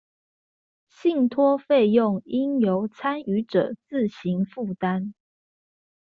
[0.89, 5.13] 信託費用應由參與者自行負擔